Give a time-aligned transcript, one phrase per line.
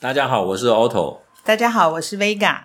[0.00, 1.18] 大家好，我是 Otto。
[1.42, 2.58] 大家好，我是 Vega。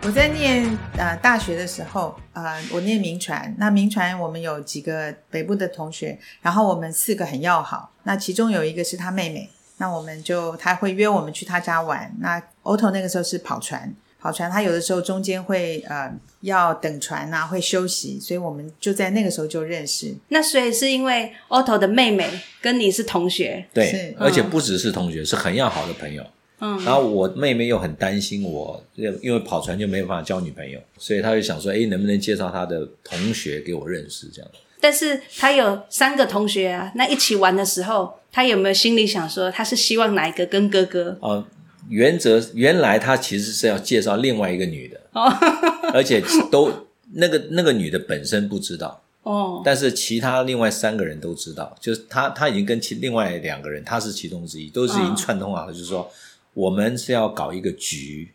[0.00, 0.66] 我在念
[0.96, 3.54] 呃大学的时候，呃，我念民传。
[3.58, 7.90] 那民传我们有几个北部的同学，然后我们四个很要好。
[8.04, 12.10] 那其中有一个是他妹妹，那我们就他会约我们去他家玩。
[12.20, 13.94] 那 Otto 那个时候是跑船，
[14.24, 20.14] 跑船他有的时候中间会呃要等船呐、会休息，所以我们就在那个时候就认识。
[20.28, 22.30] 那所以是因为 Otto 的妹妹
[22.62, 26.24] 跟你是同学，对是，而且不只是同学，是很要好的朋友。
[26.60, 34.28] 嗯，然后我妹妹又很担心我，因为跑船就没有办法交女朋友，所以她就想说，哎，能不能介绍她的同学给我认识？
[34.28, 34.50] 这样。
[34.80, 41.18] 但是她有三个同学啊，那一起玩的时候，她有没有心里想说她是希望哪一个跟哥哥？
[41.20, 41.46] 哦、
[41.88, 45.32] 原则原来他其实是要介绍另外一个女的，哦。
[45.92, 46.72] 而且都
[47.12, 56.10] 那个那个女的本身不知道，哦，但是其他另外三个人都知道，就是他他已经跟其另外两个人，他是其中之一，都是已经串通好了，就是说
[56.54, 58.32] 我们是要搞一个局，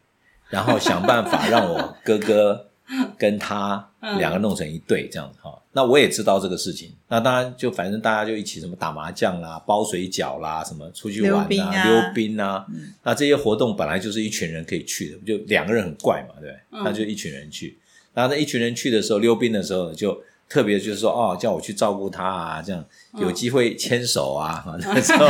[0.50, 2.68] 然后想办法让我哥哥
[3.18, 5.49] 跟他 两个弄成一对这样子哈。
[5.72, 12.66] 那我也知道这个事情，那当然就反正大家就一起什么打麻将啦、包水饺啦、什么出去玩啊溜冰啊，
[13.04, 16.84] 那这些活动本来就是一群人可以去的，就两个人很怪嘛，对不对？
[16.84, 17.78] 那就一群人去。
[18.14, 22.84] 然后那一群人去的时候，溜冰的时候就特别就是说，哦，叫我去照顾他啊，这样
[23.20, 25.28] 有机会牵手啊，哈 那时候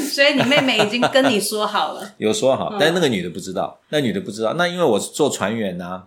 [0.00, 4.54] 所以你妹妹已经跟你说好了， 有说好，但那个女的不知道，那女的不知道。
[4.54, 6.02] 那因为我是做船员呐、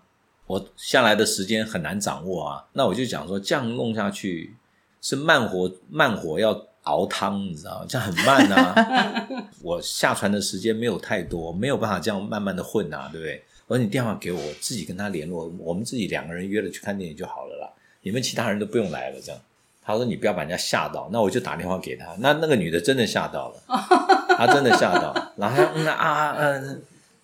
[0.45, 4.55] 我下来的时间很难掌握啊，那我就讲说，这样弄下去
[5.02, 7.86] 是慢火慢火要熬汤，你知道吗？
[7.88, 9.27] 这样很慢啊。
[9.64, 13.44] 我下船的时间没有太多，没有办法这样慢慢的混啊，对不对？
[13.67, 17.69] 我说你电话给我，我自己跟他联络，我们自己两个人约了去看电影就好了啦，
[18.02, 19.41] 你们其他人都不用来了，这样。
[19.86, 23.64] 他说你不要把人家吓到，那我就打电话给他，那那个女的真的吓到了，
[24.37, 26.82] 她真的吓到，然后她嗯啊嗯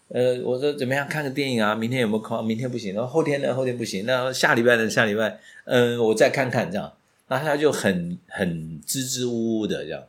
[0.09, 1.74] 呃，我说怎么样看个电影啊？
[1.75, 2.44] 明天有没有空？
[2.46, 3.53] 明天不行，然后后天呢？
[3.53, 4.90] 后天不行，那下礼拜呢？
[4.90, 6.92] 下礼拜嗯，我再看看这样。
[7.28, 10.03] 那他就很很支支吾吾的这样。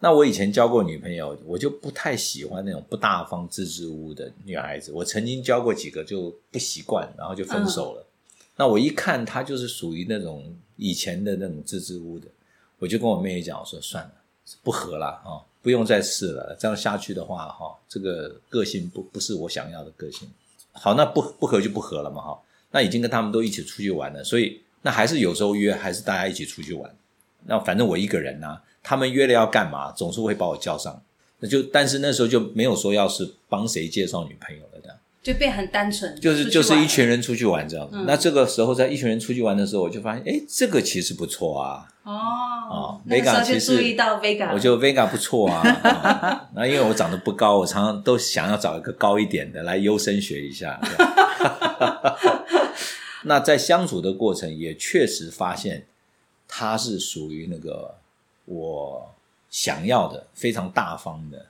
[0.00, 4.90] 那我以前交过女朋友，我就不太喜欢那种不大方、支支吾吾的女孩子。
[4.92, 8.06] 我曾经交过几个就不习惯，然后就分手了。
[8.56, 12.26] 那我一看她就是属于那种以前的那种支支吾吾的，
[12.78, 14.12] 我就跟我妹妹讲，我说算了，
[14.62, 16.54] 不合了啊、哦，不用再试了。
[16.60, 20.28] 这样下去的话，哈、这个个性不不是我想要的个性。
[20.72, 22.38] 好，那不不合就不合了嘛，哈。
[22.70, 26.94] 那已经跟他们都一起出去玩了，所以那还是有时候约，还是大家一起出去玩。
[27.46, 31.02] 那反正我一个人呐、他们约了要干嘛，总是会把我叫上。
[31.38, 37.96] 那就但是那时候就没有说要是帮谁介绍女朋友了的，就变很单纯，就是就是一群人出去玩这样子。
[38.06, 41.88] 那这个时候在一群人出去玩的时候，我就发现，哎，这个其实不错啊。
[42.02, 42.12] 哦
[42.68, 45.66] 哦 Vega 其实注意到 Vega，我觉得 Vega 不错啊。
[45.66, 50.78] 啊 那、因为我长得不高，我常常都想要找一个高一点的来优生学一下。
[53.24, 55.86] 那在相处的过程，也确实发现
[56.46, 57.94] 他是属于那个
[58.44, 59.14] 我
[59.48, 61.46] 想要的，非常大方的。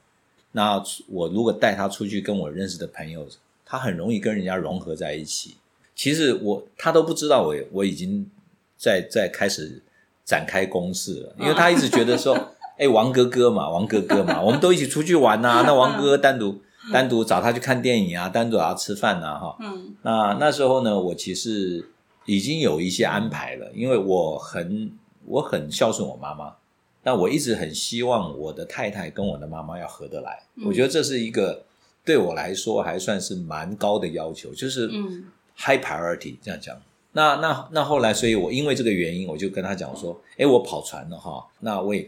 [0.52, 3.26] 那我如果带他出去跟我认识的朋友，
[3.74, 5.56] 他很容易跟人家融合在一起。
[5.96, 8.30] 其实我他都不知道我我已经
[8.78, 9.82] 在在开始
[10.24, 12.38] 展开攻势了，因为他一直觉得说，
[12.78, 16.60] 哎、王哥哥嘛，王哥哥嘛，我们都一起出去玩呐、那王哥哥单独
[16.92, 19.56] 单独找他去看电影啊，单独找他吃饭呐、哈。
[19.60, 21.84] 嗯那那时候呢，我其实
[22.26, 24.92] 已经有一些安排了，因为我很
[25.26, 26.54] 我很孝顺我妈妈，
[27.02, 30.42] 但我一直很希望我的太太跟我的妈妈要合得来。
[30.56, 31.64] 嗯我觉得这是一个
[32.04, 35.24] 对我来说还算是蛮高的要求，就是嗯
[35.56, 36.80] high priority 这样讲。
[37.12, 42.06] 那那那后来，所以我因为这个原因，我就跟他讲说，哎，我跑船了哈，那我也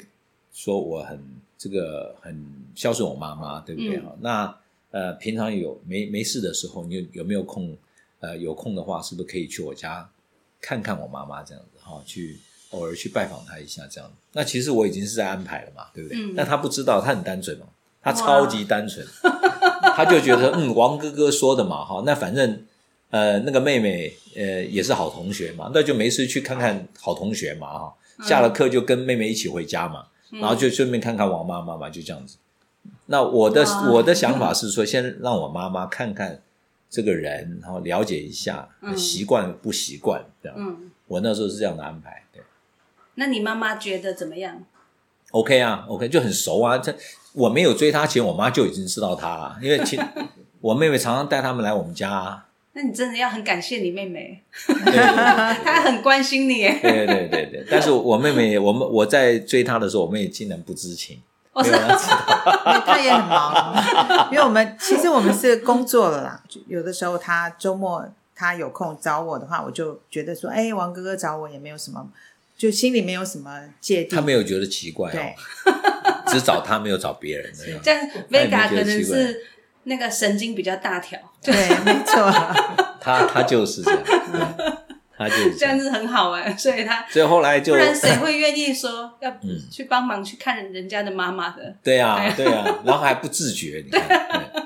[0.52, 1.18] 说我很
[1.56, 4.14] 这个很孝顺我妈妈，对不对哈？
[4.20, 4.58] 那
[4.90, 7.76] 呃，平常有没没事的时候，你有有没有空？
[8.18, 10.08] 呃，有空的话，是不是可以去我家
[10.58, 12.02] 看看我妈妈这样子哈？
[12.06, 12.40] 去
[12.70, 14.10] 偶尔去拜访她一下这样。
[14.32, 16.18] 那其实我已经是在安排了嘛，对不对？
[16.18, 17.66] 嗯但他不知道，他很单纯嘛，
[18.00, 19.06] 他超级单纯，
[19.96, 22.64] 他就觉得嗯，王哥哥说的嘛哈，那反正
[23.10, 27.94] 呃那个妹妹呃也是好同学嘛，那就没事去看看好同学嘛哈。
[28.22, 32.36] 下了课就跟妹妹一起回家嘛，然后就顺便看看王妈妈嘛，就这样子。
[33.06, 36.40] 那我的我的想法是说，先让我妈妈看看
[36.88, 40.56] 这个人，然后了解一下嗯习惯不习惯这样。
[40.58, 42.42] 嗯，我那时候是这样的安排，对
[43.16, 44.64] 那你妈妈觉得怎么样
[45.32, 46.78] ？，OK 啊，OK 就很熟啊。
[46.78, 46.94] 这
[47.36, 50.00] 我没有追她前，我妈就已经知道她了，因为其
[50.60, 54.42] 我妹妹常常带他们来我们家、啊，那你真的要很感谢你妹妹，
[55.62, 56.78] 她很关心你耶。
[56.82, 61.20] 对对对对，但是我妹妹，我们我在追她的时候，我妹妹竟然不知情，
[61.52, 62.82] 我有她知道。
[62.86, 63.74] 他也很忙，
[64.32, 66.42] 因为我们其实我们是工作了啦。
[66.48, 68.04] 就有的时候她周末
[68.34, 72.08] 她有空找我的话，我就觉得说，哎，王哥哥找我也没有什么，
[72.56, 74.16] 就心里没有什么芥蒂。
[74.16, 75.32] 她没有觉得奇怪对哦，
[76.26, 77.80] 只找他没有找别人那样。
[77.84, 78.00] 这样
[78.30, 79.42] ，Vega 可能是
[79.84, 81.52] 那个神经比较大条，对，
[81.84, 82.30] 没错。
[83.00, 84.02] 他他就是这样，
[85.16, 85.78] 他就是这样。
[85.78, 91.74] 子很好哎，所以他所以后来就不然谁会愿意说要嗯去帮忙去看人家的妈妈的？
[91.84, 94.08] 对啊，对啊，然后还不自觉，你看。
[94.08, 94.62] 对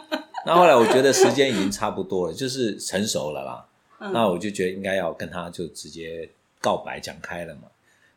[0.47, 3.65] 那后来我觉得时间已经差不多了，就是成熟了啦。
[4.01, 6.27] 嗯那我就觉得应该要跟他就直接
[6.63, 7.65] 告白讲开了嘛。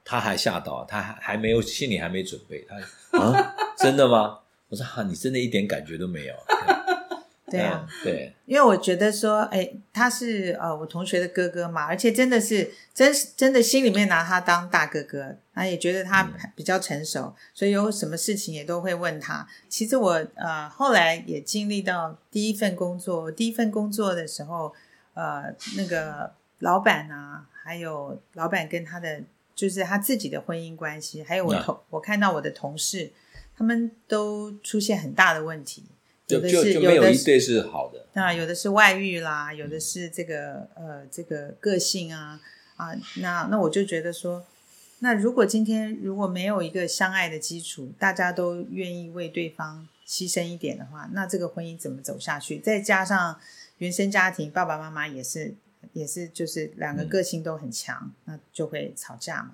[0.06, 2.66] 他还吓到，他还还没有心里还没准备。
[2.68, 4.40] 他啊， 真的吗？
[4.70, 6.34] 我说哈、你真的一点感觉都没有。
[7.52, 19.48] 对啊，嗯对，因为我觉得说，哎，他是呃我同学的哥哥嘛，而且真的是真真的心里面拿他当大哥哥，那也觉得他比较成熟，所以有什么事情也都会问他。
[19.70, 24.74] 其实我呃后来也经历到第一份工作，第一份工作的时候，
[25.14, 29.22] 呃那个老板啊，还有老板跟他的
[29.56, 33.12] 就是他自己的婚姻关系，还有我那同我看到我的同事，
[33.58, 35.84] 他们都出现很大的问题。
[36.28, 38.08] 有的是有的是一对是好的。
[38.14, 42.40] 那有的是外遇啦，有的是这个呃这个个性啊
[42.78, 44.44] 啊，那那我就觉得说，
[45.00, 52.58] 那如果今天如果没有一个相爱的基础，大家都愿意为对方牺牲一点的话，那这个婚姻怎么走下去？
[52.60, 53.40] 再加上
[53.80, 55.54] 原生家庭，爸爸妈妈也是
[55.92, 59.52] 也是就是两个嗯个性都很强，那就会吵架嘛。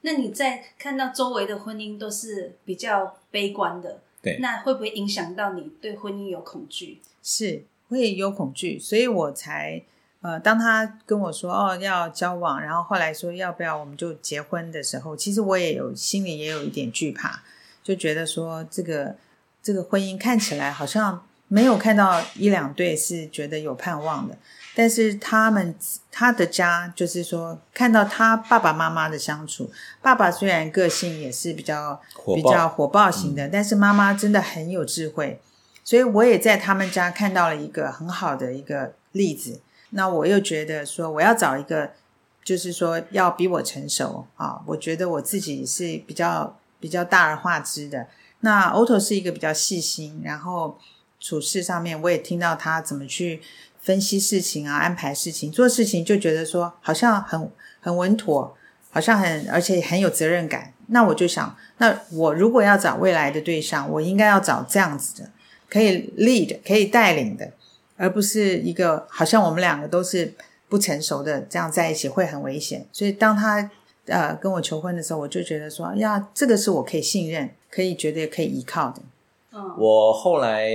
[0.00, 7.00] 那你在看到周围的婚姻都是比较悲观的，对那会不会影响到你对婚姻有恐惧？
[7.22, 9.82] 是会有恐惧，所以我才
[10.20, 17.42] 呃，当他跟我说哦要交往，然后后来说要不要我们就结婚的时候，其实我也有心里也有一点惧怕，
[17.82, 19.16] 就觉得说这个
[19.62, 24.36] 这个婚姻看起来好像没有看到一两对是觉得有盼望的，
[24.78, 25.74] 但是他们
[26.12, 29.68] 他的家就是说看到他爸爸妈妈的相处，
[30.00, 32.00] 爸爸虽然个性也是比较
[32.32, 35.40] 比较火爆型的，但是妈妈真的很有智慧，
[35.82, 39.60] 所以我也在他们家看到了一个很好的一个例子。
[39.90, 41.90] 那我又觉得说，我要找一个，
[42.44, 44.62] 就是说要比我成熟啊。
[44.64, 48.06] 我觉得我自己是比较比较大而化之的。
[48.42, 50.78] 那 Otto 是一个比较细心，然后
[51.18, 53.42] 处事上面我也听到他怎么去
[53.88, 57.50] 分析事情啊，安排事情，做事情就觉得说好像很
[57.80, 58.54] 很稳妥，
[58.90, 60.74] 好像很而且很有责任感。
[60.88, 65.30] 那我就想，那我如果要找未来的对象，我应该要找这样子的，
[65.70, 67.50] 可以 lead 可以带领的，
[67.96, 70.34] 而不是一个好像我们两个都是
[70.68, 72.86] 不成熟的这样在一起会很危险。
[72.92, 73.70] 所以当他
[74.04, 79.00] 呃跟我求婚的时候，我就觉得说呀，这个是我可以信任、可以觉得可以依靠的。
[79.52, 80.68] 嗯，我后来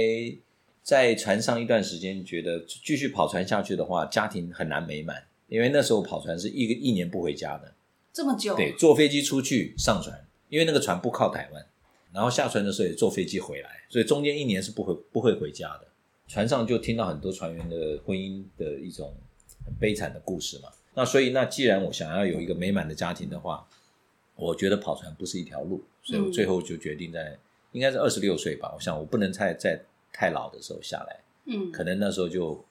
[0.84, 7.74] 在船上一段时间，觉得继续跑船下去的话，家庭很难美满，因为那时候跑船是一个一年不回家的。
[8.12, 11.66] 这么久，对，坐飞机出去上船，因为那个船不靠台湾，
[12.12, 15.88] 然后下船的时候也坐飞机回来，所以中间一年是不回不会回家的。
[16.28, 19.16] 船上就听到很多船员的婚姻的一种
[19.66, 20.70] 很悲惨的故事嘛。
[20.94, 23.66] 那所以，那既然我想要有一个美满的家庭的话，
[24.36, 27.38] 我觉得跑船不是一条路，所以我最后就决定在、
[27.72, 31.70] 应该是二十六岁吧，我想我不能太在太老的时候下来，嗯。
[31.72, 32.64] 可能那时候就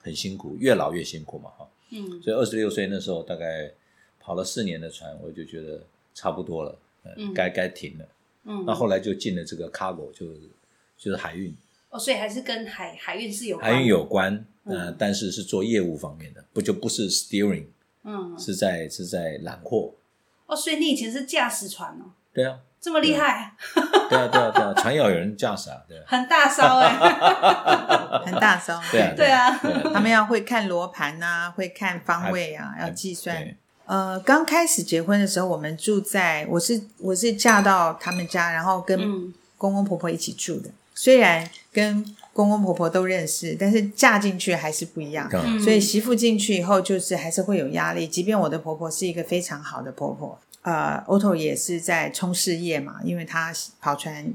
[0.00, 1.66] 很辛苦，越老越辛苦嘛哈。
[1.90, 2.20] 嗯。
[2.20, 3.72] 所以二十六岁那时候大概
[4.18, 5.82] 跑了四年的船，我就觉得
[6.12, 7.32] 差不多了，呃嗯。
[7.32, 8.04] 该该停了。
[8.44, 10.40] 嗯，那后来就进了这个 cargo，就是
[10.96, 11.54] 就是海运，
[11.90, 13.70] 哦，所以还是跟海海运是有关。
[13.70, 17.66] 海运有关，呃嗯，但是是做业务方面的，不就不是 steering，
[18.02, 18.38] 嗯。
[18.38, 19.92] 是在是在揽货。
[20.46, 23.52] 哦，所以你以前是驾驶船哦，对啊，这么厉害，
[24.08, 25.98] 对啊，对啊，对啊，船要有人驾驶啊，对。
[25.98, 26.88] 啊，很大烧哎，
[28.24, 28.80] 很大烧。
[28.90, 29.60] 对啊，对啊
[29.92, 33.36] 他们要会看罗盘呐、会看方位啊，要计算。
[34.24, 39.34] 刚开始结婚的时候，我们住在我是我是嫁到他们家，然后跟嗯。
[39.58, 40.70] 公公婆婆一起住的。
[40.94, 45.28] 虽然跟公公婆婆都认识，但是嫁进去还是不一样。
[45.30, 45.60] 嗯。
[45.60, 48.08] 所以媳妇进去以后，就是还是会有压力。
[48.08, 54.32] 即便我的婆婆是一个非常好的婆婆，呃，Otto 也是在冲事业嘛，因为他跑船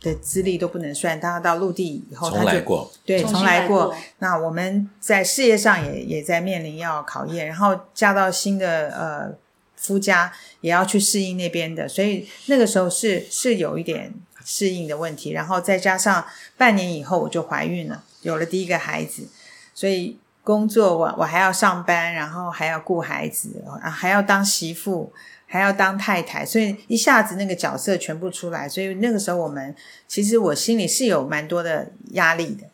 [0.00, 3.94] 的资历都不能算，他到陆地以后，从他就来过，对，重来过。
[4.18, 9.34] 那我们在事业上也也在面临要考验，然后嫁到新的呃
[9.76, 14.14] 夫家，也要去适应那边的，所以那个时候是是有一点
[14.44, 15.32] 适应的问题。
[15.32, 16.24] 然后再加上
[16.56, 19.28] 半年以后我就怀孕了，有了第一个孩子，
[19.74, 25.12] 所以工作我我还要上班，然后还要顾孩子，啊还要当媳妇，
[25.46, 29.74] 还要当太太，所以一下子那个角色全部出来，所以那个时候我们
[30.06, 32.66] 其实我心里是有蛮多的压力的。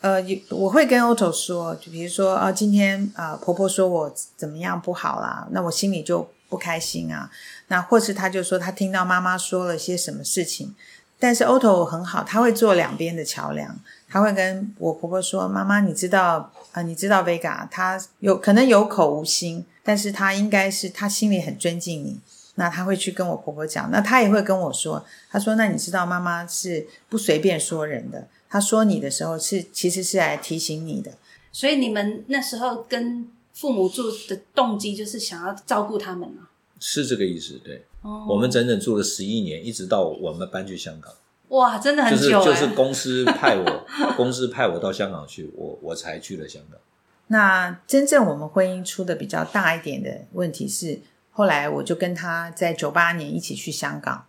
[0.00, 7.30] 呃，我会跟 Otto 说，就比如说啊，今天啊、婆婆说我怎么样不好啦，那我心里就不开心啊。
[7.66, 10.72] 那或是他就说他听到妈妈说了些什么事情，
[11.18, 13.76] 但是 Otto 很好，他会做两边的桥梁，
[14.08, 22.20] 他会跟我婆婆说：“妈妈，你知道啊、你知道 Vega，他有可能有口无心，但是他应该是他心里很尊敬你。”
[22.60, 31.12] 那他会去跟我婆婆讲，那他也会跟我说，他说：“那你知道妈妈是不随便说人的，他说你的时候是其实是来提醒你的。
[31.52, 36.50] 所以你们那时候跟父母住的动机就是想要照顾他们啊？
[36.80, 37.60] 是这个意思。
[37.64, 41.14] 对，哦，我们整整住了十一年，一直到我们搬去香港，
[41.50, 43.86] 哇，真的很就是久哎、就是公司派我，
[44.18, 46.80] 公司派我到香港去，我我才去了香港。
[47.28, 54.24] 那真正我们婚姻出的比较大一点的问题是，后来我就跟他在九八年一起去香港，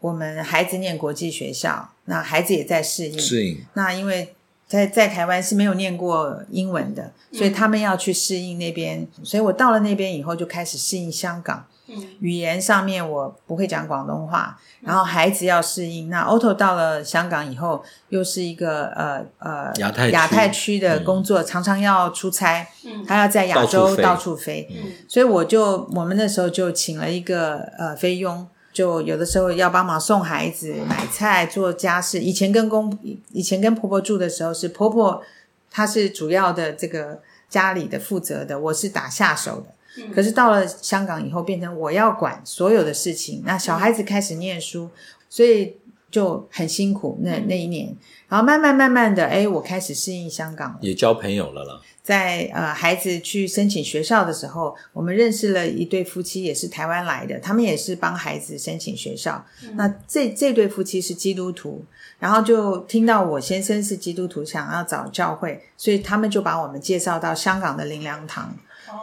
[0.00, 3.18] 我们孩子念国际学校，那孩子也在适应。
[3.18, 3.64] 适应。
[3.74, 4.34] 那因为
[4.66, 11.66] 在在台湾是没有念过英文的，所以他们要去适应那边，所以我到了那边以后就开始适应香港。
[11.86, 12.02] 嗯。
[12.20, 16.08] 语言上面我不会讲广东话，然后孩子要适应。
[16.08, 23.04] 那 Otto 到了香港以后，又是一个呃呃亚太区亚太区的工作，常常要出差，嗯。
[23.06, 24.92] 他要在亚到洲处飞到处飞，嗯。
[25.06, 32.18] 所以我就我们那时候就请了一个呃菲佣，就有的时候要帮忙送孩子、买菜、做家事。
[32.18, 32.98] 以前跟公
[33.32, 35.22] 以前跟婆婆住的时候，是婆婆
[35.70, 39.68] 她是主要的这个家里的负责的，我是打下手的。
[40.12, 43.44] 可是到了香港以后，变成我要管所有的事情。
[43.46, 44.90] 那小孩子开始念书，
[45.30, 45.76] 所以
[46.10, 47.16] 就很辛苦。
[47.22, 47.94] 那那一年，
[48.34, 50.78] 然后慢慢慢慢的，哎，我开始适应香港了。
[50.80, 51.80] 也交朋友了啦。
[52.02, 59.46] 在呃孩子去申请学校的时候，我们认识了一对夫妻，也是台湾来的，他们也是帮孩子申请学校。
[59.76, 61.84] 那这这对夫妻是基督徒，
[62.18, 68.52] 然后就听到我先生是基督徒，想要找教会，所以他们就把我们介绍到香港的灵粮堂。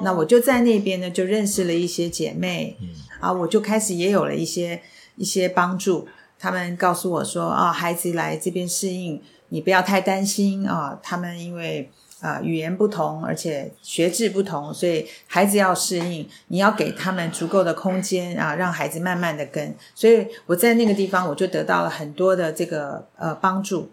[0.02, 2.76] 那我就在那边呢，就认识了一些姐妹，
[3.22, 4.82] 啊，我就开始也有了一些
[5.16, 6.06] 一些帮助。
[6.41, 11.00] 他们告诉我说，啊，孩子来这边适应，你不要太担心啊。
[11.03, 19.75] 他们因为啊、语言不同，而且学制不同，所以孩子要适应，你要给他们足够的空间啊，让孩子慢慢的跟。
[19.93, 23.91] 所以我在那个地方，我就得到了很多的这个呃帮助。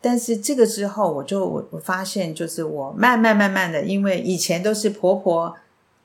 [0.00, 5.56] 但是这个之后，我就我我发现，就是我慢慢慢慢的，因为以前都是婆婆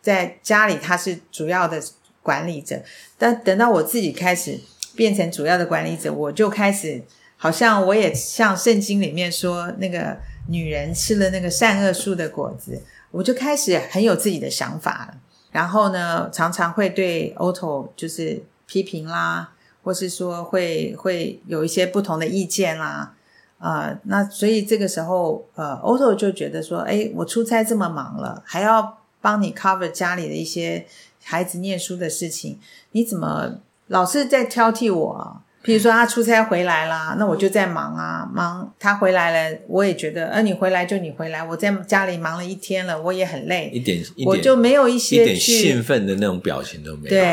[0.01, 1.81] 在家里，她是主要的
[2.21, 2.81] 管理者，
[3.17, 4.59] 但等到我自己开始
[4.95, 7.03] 变成主要的管理者，我就开始
[7.37, 15.17] 好像我也像圣经里面说那个女人吃了那个善恶树的果子，我就开始很有自己的想法了。
[15.51, 19.51] 然后呢，常常会对 Otto 就是批评啦，
[19.83, 23.13] 或是说会会有一些不同的意见啦。
[23.57, 30.85] 呃，那所以这个时候，呃，Otto 就觉得说，哎，我出差这么忙了，还要帮你 cover 家里的一些
[31.23, 32.59] 孩子念书的事情，
[32.91, 35.41] 你怎么老是在挑剔我啊？
[35.63, 47.09] 譬如说他出差回来啦，那我就在忙啊，忙他回来了，我也觉得，呃，你回来就你回来，我在家里忙了一天了，我也很累，一点一点我就没有一一些点兴奋的那种表情都没有。
[47.09, 47.31] 对，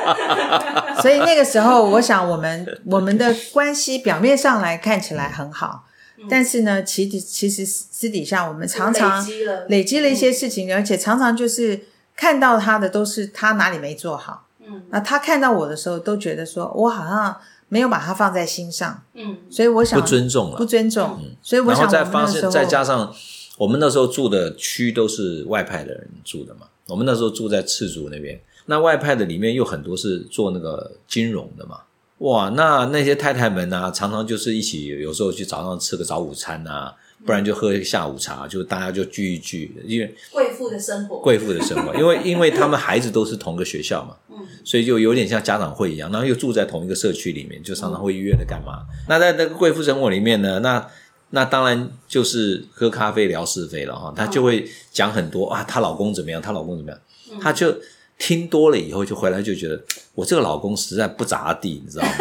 [1.00, 5.84] 所以那个时候，我想我们我们的关系表面上来看起来很好，
[6.28, 11.80] 但是呢，其实其实私底下我们常常累积了累积了一些事情，而且常常就是
[12.14, 14.82] 看到他的都是他哪里没做好，嗯。
[14.90, 17.36] 那他看到我的时候都觉得说我好像
[17.68, 19.36] 没有把他放在心上，嗯。
[19.50, 20.56] 所以我想不尊重了。
[20.56, 20.64] 不。
[20.64, 21.36] 尊重，嗯。
[21.42, 23.14] 所以我想我后再发现，再加上
[23.58, 31.80] 我们那时候住的区都是外派的人住的嘛，我们那时候住在赤竹那边，那外派的里面又很多是做那个金融的嘛，
[32.18, 48.86] 哇，那那些太太们呢、常常就是一起，有时候去早上吃个早午餐啊，不然就喝下午茶，就大家就聚一聚，因为贵妇的生活，贵妇的生活，因为因为他们孩子都是同个学校嘛，嗯所以就有点像家长会一样，然后又住在同一个社区里面，就常常会约着干嘛。
[49.08, 50.86] 那在那个贵妇生活里面呢，那
[51.30, 56.98] 那当然就是喝咖啡聊是非了哈，她就会讲很多啊，她老公怎么样，她老公怎么样，
[57.40, 57.74] 她就
[58.18, 59.80] 听多了以后，就回来就觉得
[60.14, 62.12] 我这个老公实在不咋地，你知道吗？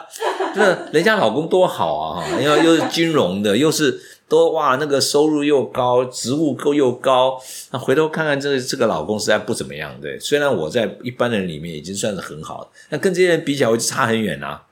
[0.52, 4.00] 就是人家老公多好啊哈，因为又是金融的，又是
[4.30, 7.38] 都哇那个收入又高，职务够又高，
[7.72, 10.18] 那回头看看这个这个老公实在不怎么样，对。
[10.20, 14.62] 虽然我在一般人里面已经算是很好了，那跟这些人比起来，我就差很远啊。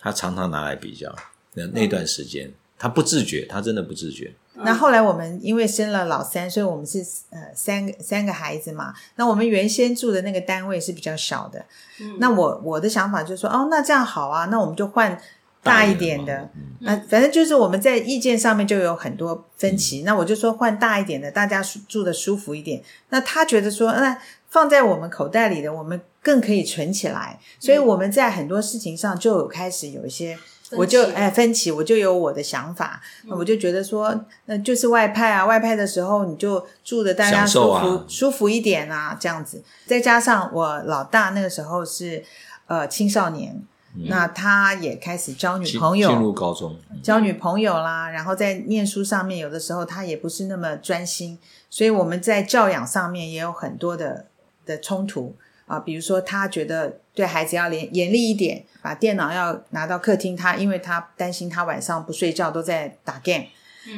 [0.00, 1.14] 他常常拿来比较，
[1.54, 4.34] 那那段时间，他不自觉，他真的不自觉。
[4.56, 6.98] 那后来我们因为生了老三，所以我们是
[7.30, 8.92] 呃三个三个孩子嘛。
[9.16, 11.64] 那我们原先住的那个单位是比较小的。
[12.18, 15.18] 那我我的想法就是说，哦，那这样好啊，那我们就换
[15.64, 16.48] 大一点的。
[16.80, 20.02] 那反正就是我们在意见上面就有很多分歧。
[20.02, 22.82] 那我就说换大一点的，大家住的舒服一点。
[23.08, 24.16] 那他觉得说，那
[24.50, 27.40] 放在我们口袋里的，我们更可以存起来。
[27.58, 30.38] 所以我们在很多事情上就有开始有一些。
[30.70, 39.62] 我就哎分歧，我就有我的想法，我就觉得说，那就是外派啊，外派的时候你就住的大家舒服舒服一点啊，这样子。
[39.86, 42.24] 再加上我老大那个时候是
[42.66, 43.62] 呃青少年，
[43.94, 51.38] 那他也开始交女朋友，进入高中交女朋友啦，然后在念书上面有的时候他也不是那么专心，
[51.70, 54.26] 所以我们在教养上面也有很多的
[54.66, 55.36] 的冲突。
[55.66, 63.46] 啊，比如说他觉得对孩子要严严厉一点，把电脑要拿到客厅，他因为他担心他晚上不睡觉都在打 game。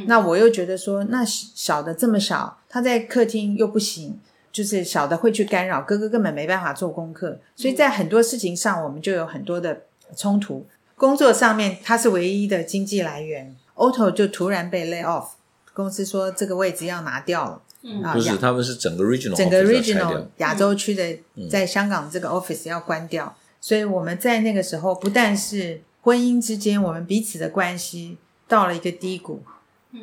[0.06, 4.20] 那我又觉得说，那小的这么小，他在客厅又不行，
[4.56, 7.38] 就是小的会去干扰哥哥，根本没办法做功课。
[7.54, 9.82] 所以在很多事情上，我们就有很多的
[10.16, 10.66] 冲突。
[10.94, 15.32] 工作上面，他是唯一的经济来源，Otto 就突然被 lay off，
[15.74, 17.62] 公司说这个位置要拿掉了。
[17.82, 21.18] 嗯不是，他们是整个 regional 整个 regional 亚洲区的，
[21.50, 28.16] 在香港这个 office 要关掉，所以我们在那个时候不但是婚姻之间，我们彼此的关系
[28.48, 29.42] 到了一个低谷，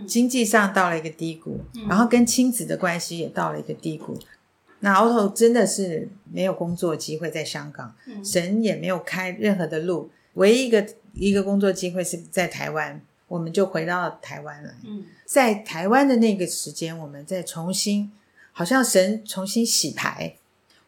[0.05, 4.19] 经济上到了一个低谷，然后跟亲子的关系也到了一个低谷。
[4.83, 13.01] 那 Otto 真的是没有工作机会在香港，神也没有开任何的路，唯一一个一个工作机会是在台湾。
[13.29, 14.75] 我们就回到台湾来，
[15.25, 18.11] 在台湾的那个时间，我们再重新，
[18.51, 20.35] 好像神重新洗牌，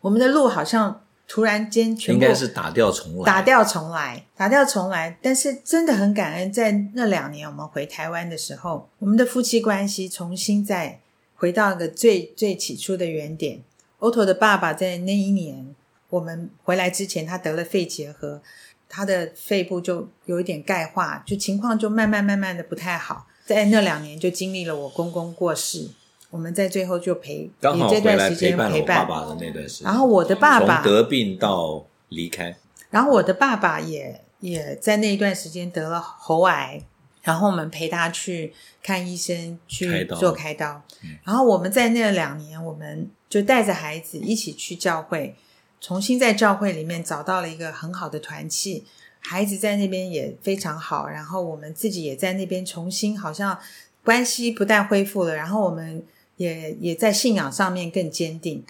[0.01, 5.17] 我们的路好像突然间全部应该是打掉重来，打掉重来，打掉重来。
[5.21, 10.99] 但是真的很感恩，在那两年我们回台湾的时候，我们的夫妻关系重新再
[11.33, 13.61] 回到一个最最起初的原点。
[13.99, 15.75] Otto 的爸爸在那一年
[16.09, 18.41] 我们回来之前，他得了肺结核。
[18.87, 23.25] 他的肺部就有一点钙化，就情况就慢慢慢慢的不太好。
[23.43, 25.89] 在那两年就经历了我公公过世，
[26.29, 29.85] 我们在最后就陪刚好这段时间陪伴爸爸的那段时间。
[29.85, 32.55] 然后我的爸爸从得病到离开，
[32.91, 36.81] 然后我的爸爸也也在那一段时间得了喉癌，
[37.25, 40.81] 然后我们陪他去看医生去做开刀。
[41.25, 45.35] 然后我们在那两年，我们就带着孩子一起去教会。
[45.81, 48.83] 重新在教会里面找到了一个很好的团契，
[49.19, 53.59] 孩子在那边也非常好，然后我们自己也在那边重新好像
[54.03, 56.03] 关系不但恢复了，然后我们
[56.37, 58.63] 也也在信仰上面更坚定。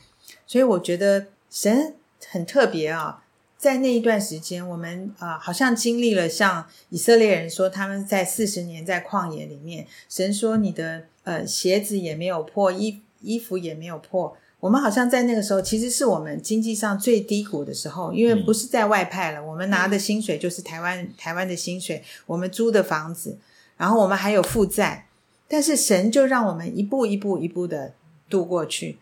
[0.45, 1.93] 所以我觉得神
[2.27, 3.23] 很特别啊，
[3.65, 14.37] 在那一段时间，我们啊好像经历了像以色列人说他们在四十年在旷野里面，神说你的呃鞋子也没有破，衣衣服也没有破。
[14.59, 23.39] 我们好像在那个时候，其实是我们经济上最低谷的时候，因为不是在外派了，我们拿的薪水就是台湾台湾的薪水，我们租的房子，
[23.77, 25.07] 然后我们还有负债，
[25.47, 27.95] 但是神就让我们一步一步一步的
[28.29, 28.99] 度过去。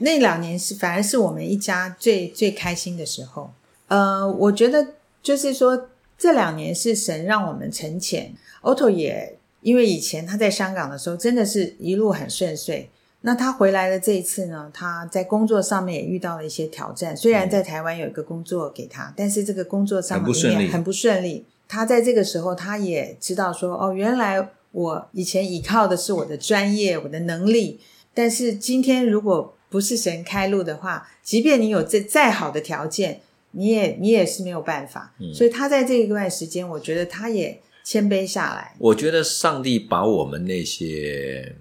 [0.00, 3.52] 那两年是反而是我们一家最最开心的时候。
[3.90, 4.86] 呃，我觉得
[5.20, 8.32] 就是说这两年是神让我们沉潜。
[8.62, 12.88] Otto 也因为以前他在香港的时候，真的是一路很顺遂。
[13.22, 17.16] 那他回来的这一次呢，他在工作上面也遇到了一些挑战。
[17.16, 21.44] 虽然在台湾有一个工作给他，但是这个工作上面很不顺利。
[21.68, 27.80] 他在这个时候，他也知道说，哦，原来我以前依靠的是我的专业、我的能力，
[28.14, 33.20] 但是今天如果不是神开路的话，即便你有再再好的条件，
[33.52, 35.14] 你也你也是没有办法。
[35.34, 38.76] 所以他在这一段时间，我觉得他也谦卑下来。
[38.78, 41.56] 我觉得上帝把我们那些。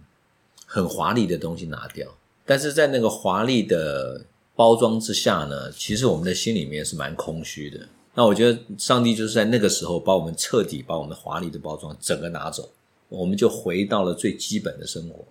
[0.72, 2.08] 很华丽的东西拿掉，
[2.46, 4.24] 但是在那个华丽的
[4.56, 7.80] 包装之下呢，其实我们的心里面是蛮空虚的。
[8.14, 12.70] 那我觉得上帝就是在那个时候把我们彻底把我们华丽的包装整个拿走，
[13.08, 15.26] 我们就回到了最基本的生活。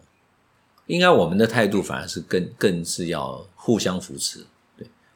[0.88, 4.44] 应该我们的态度反而是更更是要互相扶持。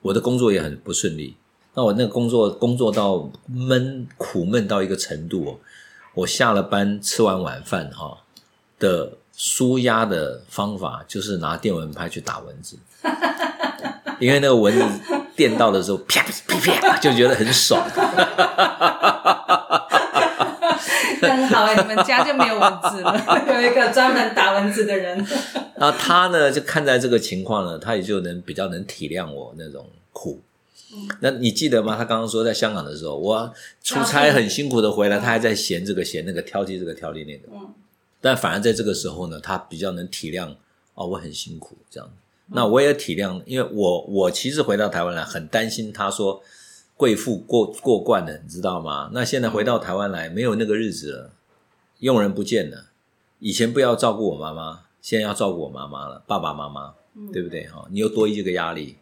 [0.03, 1.37] 对，我的工作也很不顺利，
[1.75, 5.61] 那我那个工作工作到闷苦闷到一个程度，
[6.15, 8.19] 我下了班吃完晚饭哈
[8.79, 9.13] 的。
[9.35, 12.77] 舒压的方法就是拿电蚊拍去打蚊子，
[14.21, 15.01] 因为那个蚊子
[15.35, 17.83] 电到的时候，啪啪啪，就觉得很爽。
[21.29, 25.17] 很好哎，你们家就没有蚊子了， 有一个专门打蚊子的人。
[25.77, 30.41] 然后他呢，就看在这个情况呢，他也就能比较能体谅我那种苦。
[31.21, 31.97] 那你记得吗？
[31.97, 37.49] 他刚刚说在香港的时候，我出差很辛苦的回来，他还在嫌这个嫌那个，挑剔这个挑剔那个。
[37.53, 37.75] 嗯
[38.25, 40.49] 但反而在这个时候呢，他比较能体谅
[40.95, 42.09] 哦，我很辛苦这样。
[42.55, 46.41] 那我也体谅，因为我我其实回到台湾来，很担心他说
[47.03, 49.11] 贵妇过过惯了，你知道吗？
[49.13, 51.33] 那现在回到台湾来，没有那个日子了，
[51.99, 52.91] 佣人不见了，
[53.41, 56.95] 以前不要照顾我妈妈，现在要照顾我妈妈了，爸爸妈妈，
[57.33, 57.67] 对不对？
[57.67, 58.99] 哈，你又多一个压力，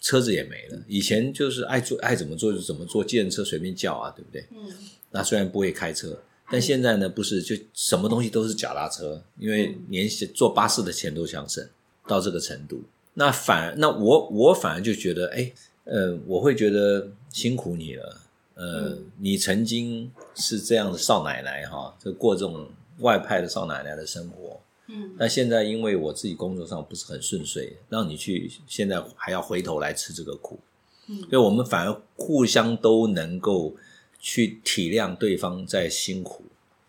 [0.00, 4.44] 车子也没了，以前就是爱做爱怎么做就怎么做，计程车随便叫啊，对不对？
[4.50, 4.66] 嗯
[5.12, 6.18] 那虽然不会开车，
[6.50, 11.64] 但现在呢，不是就什么东西都是脚踏车，因为连坐巴士的钱都想省
[12.08, 12.82] 到这个程度。
[13.14, 15.52] 那反而，那我我反而就觉得，哎，
[15.84, 18.20] 呃，我会觉得辛苦你了。
[18.54, 22.68] 呃，你曾经是这样的少奶奶哈，就过这种
[23.00, 24.60] 外派的少奶奶的生活。
[24.86, 30.60] 嗯那现在因为我自己工作上不是很顺遂，让你去现在还要回头来吃这个苦，
[31.08, 33.74] 嗯所以我们反而互相都能够
[34.20, 36.44] 去体谅对方在辛苦，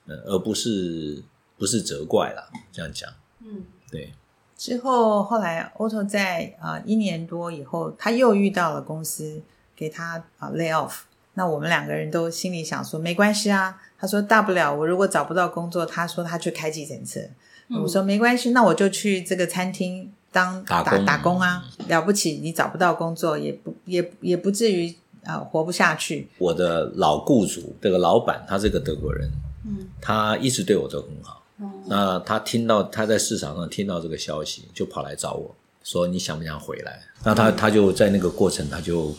[0.06, 1.24] 呃，而不是
[1.58, 2.48] 不是责怪啦。
[2.72, 4.14] 这样讲，嗯对，
[4.56, 9.42] 之后后来 Otto 在啊、呃一年多以后，他又遇到了公司
[9.76, 11.00] 给他啊、lay off。
[11.34, 17.20] 那我们两个人都心里想说没关系啊，他说大不了我如果找不到工作，他说他去开计程车。
[17.68, 24.88] 嗯我说没关系，那我就去这个餐厅当打打工打工啊，了不起你找不到工作也不也也不至于
[25.24, 26.28] 啊、呃活不下去。
[26.38, 29.32] 我的老雇主这个老板，他是个德国人，
[29.66, 31.42] 嗯他一直对我都很好。
[31.58, 39.12] 哦那他听到他在市场上听到这个消息，就跑来找我说：“你想不想回来？”那他他就在那个过程，他就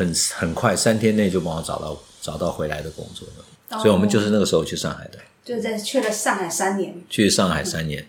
[0.00, 3.78] 很很快三天内就帮我找到找到回来的工作了。
[3.78, 6.94] 所以我们就是那个时候去上海的，就在去了上海三年。
[7.08, 8.04] 去上海三年，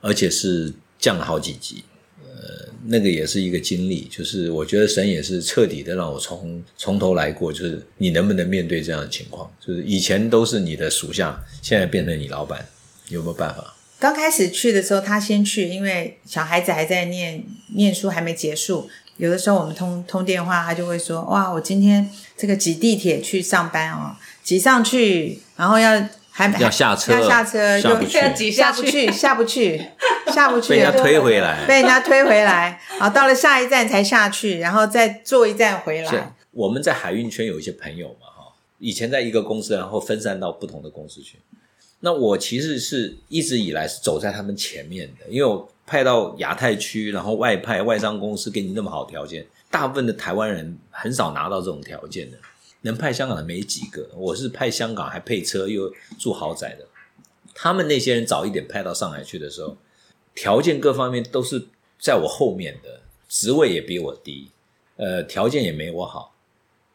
[0.00, 1.84] 而且是降了好几级。
[2.22, 9.50] 呃，那个也是一个经历，就是我觉得神也是彻底的让我从从头来过，就是你能不能面对这样的情况？
[9.58, 12.66] 就是以前都是你的属下，现在变成你老板，
[13.08, 13.74] 有没有办法？
[13.98, 17.42] 刚开始去的时候，他先去，因为小孩子还在念
[17.74, 18.90] 念书，还没结束。
[19.20, 29.86] 有的时候我们通通电话，他就会说：“哇，我今天这个挤地铁去上班哦，挤上去，然后要还要下车要下车，又下不去要挤下不去，下不去，
[30.32, 31.66] 下不去，被人家推回来。
[31.66, 36.32] 被人家推回来，好，到了下一站才下去，然后再坐一站回是来。
[36.52, 41.38] 我们在海运圈有一些朋友嘛，哈，以前在一个公司，然后分散到不同的公司去。
[42.00, 52.38] 那我其实是一直以来是走在他们前面的，因为我派到亚太区，然后外派外商公司给你那么好条件，大部分的台湾人很少拿到这种条件的，
[52.82, 54.08] 能派香港的没几个。
[54.14, 56.86] 我是派香港还配车又住豪宅的，
[57.52, 59.76] 他们那些人早一点派到上海去的时候，
[60.32, 61.66] 条件各方面都是
[61.98, 64.52] 在我后面的，职位也比我低，
[64.94, 66.36] 呃，条件也没我好。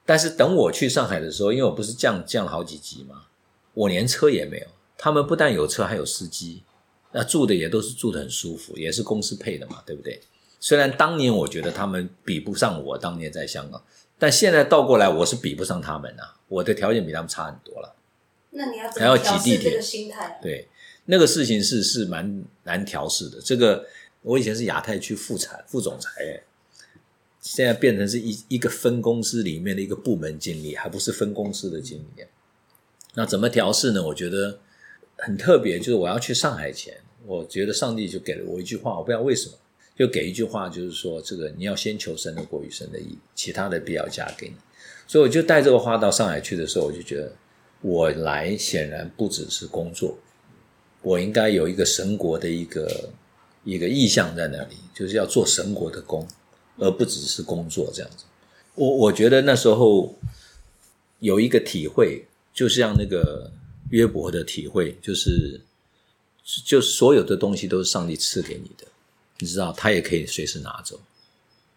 [0.06, 3.24] 但是等我去上海的时候，因为我不是降降了好几级嘛，
[3.74, 4.68] 我连车也没有。
[4.98, 6.64] 他们不但有车，还有司机，
[7.18, 10.22] 那住的也都是住的很舒服，也是公司配的嘛，对不对？
[10.60, 13.82] 虽然当年我觉得他们比不上我当年在香港，
[14.20, 17.96] 但现在倒过来，我是比不上他们啊，我的条件比他们差很多了。
[18.50, 20.42] 那你要怎还要么挤地铁心态啊？
[20.42, 20.68] 对，
[21.06, 23.40] 那个事情是是蛮难调试的。
[23.40, 23.88] 这个
[24.22, 26.44] 我以前是亚太区副产副总裁，哎，
[27.40, 32.26] 现在变成是一一个分公司里面的一个部门经理，还不是分公司的经理。
[33.14, 34.04] 那怎么调试呢？
[34.04, 34.60] 我觉得
[35.18, 39.56] 很特别，就是我要去上海前，我觉得上帝就给了我一句话，我不知道为什么，
[39.98, 44.56] 就给一句话，就是说这个你要先求神的国与神的义，其他的必要加给你。
[45.08, 47.32] 所以我就带这个话到上海去的时候，我就觉得
[47.82, 50.18] 我来显然不只是工作，
[51.02, 53.10] 我应该有一个神国的一个
[53.64, 56.28] 一个意向在那里，就是要做神国的工，
[56.78, 58.26] 而不只是工作这样子。
[58.76, 60.18] 我我觉得那时候
[61.20, 63.52] 有一个体会，就像那个
[63.92, 65.62] 约伯的体会，就是
[66.64, 68.86] 就所有的东西都是上帝赐给你的，
[69.40, 71.00] 你知道，他也可以随时拿走。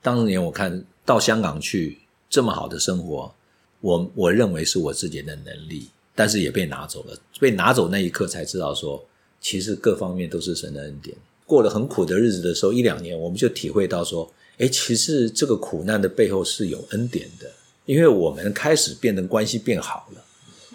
[0.02, 3.34] 当年我看到香港去这么好的生活，
[3.80, 7.18] 我我认为是我自己的能力，但是也被拿走了。
[7.40, 9.04] 被拿走那一刻才知道说，
[9.40, 11.16] 其实各方面都是神的恩典。
[11.46, 17.50] 过了很苦的日子的时候，一两年我们就体会到说，哎，其实这个苦难的背后是有恩典的，
[17.86, 20.24] 因为我们开始变得关系变好了。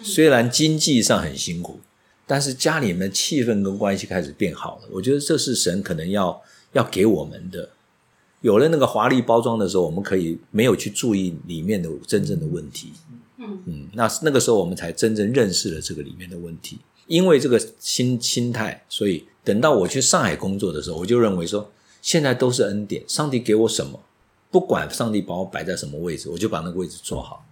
[0.02, 1.78] 虽然经济上很辛苦，
[2.26, 4.88] 但是家里面气氛跟关系开始变好了。
[4.90, 7.68] 我觉得这是神可能要要给我们的。
[8.40, 12.92] 有了那个华丽包装的时候，我们可以没有去注意里面的真正的问题。
[13.38, 16.78] 嗯嗯，那那个时候我们才真正认识了这个里面的问题。
[17.06, 24.00] 因为这个心心态，所以等到我去上海工作的时候，我就认为说，现在都是恩典，上帝给我什么，
[24.50, 27.44] 不管上帝把我摆在什么位置，我就把那个位置做好，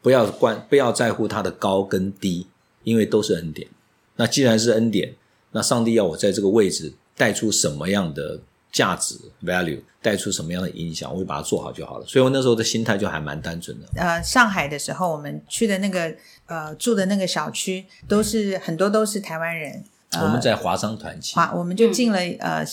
[0.00, 2.46] 不要关，不要在乎它的高跟低，
[2.84, 3.68] 因为都是恩典。
[4.16, 5.14] 那既然是恩典，
[5.52, 8.40] 那上帝要我在这个位置带出什么样的
[8.72, 12.06] 价值 value，带出什么样的影响，我就把它做好就好了。
[12.06, 13.86] 所以我那时候的心态就还蛮单纯的。
[13.96, 16.14] 呃，上海的时候，我们去的那个
[16.46, 19.84] 呃住的那个小区，都是很多都是台湾人。
[20.12, 22.64] 呃我们在华商团契，华，我们就进了、呃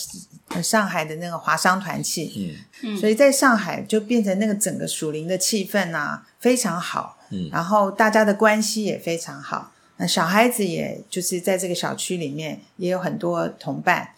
[0.48, 9.72] 呃上海的那个华商团契，嗯，所以在上海就变成那个整个属灵的气氛啊非常好，嗯然后大家的关系也非常好。
[9.96, 14.08] 那小孩子也就是在这个小区里面也有很多同伴，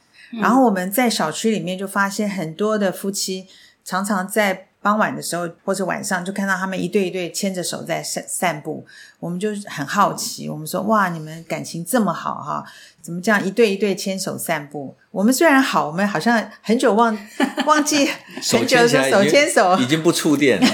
[0.40, 3.46] 然后我们在小区里面就发现很多的夫妻
[3.84, 8.86] 常常在傍晚的时候或者晚上就看到他们一对一对牵着手在散散步，
[9.18, 12.64] 我们就很好奇，我们说哇，你们感情这么好哈，
[13.02, 14.94] 怎么这样一对一对牵手散步？
[15.16, 17.16] 我们虽然好，我们好像很久忘
[17.64, 18.06] 忘记
[18.52, 20.66] 很久的手牵手，已经不触电了。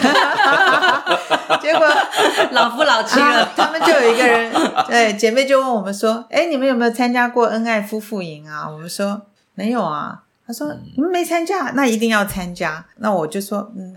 [1.62, 1.86] 结果
[2.50, 4.52] 老夫老妻啊了，，他们就有一个人，
[4.88, 9.22] 对姐妹就问我们说：“哎，你们有没有参加过恩爱夫妇营啊？”我们说
[9.54, 10.22] 没有啊。
[10.44, 13.94] 他说：“嗯你们没参加，那一定要参加。”那我就说：“嗯，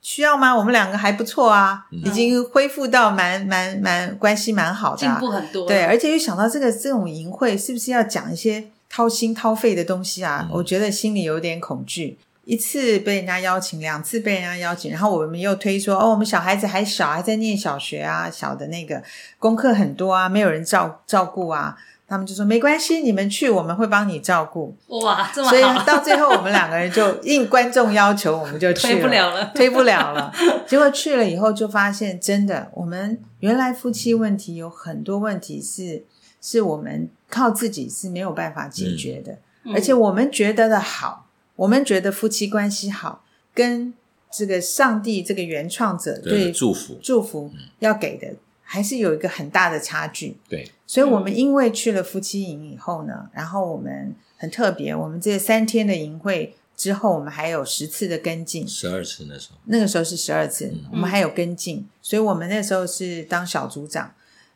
[0.00, 0.54] 需要吗？
[0.56, 5.66] 我们两个还不错啊，嗯已经恢复到蛮蛮蛮关系蛮好的、进啊，步很多。
[5.66, 10.46] 对，，而且又想到这个这种营会是不是要讲一些掏心掏肺的东西啊？
[10.48, 12.18] 嗯我觉得心里有点恐惧。
[12.44, 19.02] 一次被人家邀请，两次被人家邀请，然后我们又推说哦，我们小孩子还小，还在念小学啊，小的那个
[19.38, 21.76] 功课很多啊，没有人照照顾啊。
[22.08, 24.74] 他们就说没关系，你们去，我们会帮你照顾。
[24.86, 29.52] 哇，这么所以，到最后，我们两个人就应观众要求，我们就去推不了了。
[29.54, 30.32] 推不了了。
[30.66, 36.06] 结果去了以后，就发现真的，我们原来夫妻问题有很多问题是
[36.40, 39.74] 是我们靠自己是没有办法解决的，嗯。
[39.74, 43.92] 而且我们觉得的好，我们觉得夫妻关系好，跟
[44.30, 50.36] 这个上帝这个原创者对对祝福，祝福要给的，还是有一个很大的差距。
[50.48, 64.14] 对，所以我们因为去了夫妻营以后呢，然后我们很特别，我们这三天的营会之后，我们还有十次的跟进，十二次那时候，那个时候是十二次，我们还有跟进，所以我们那时候是当小组长。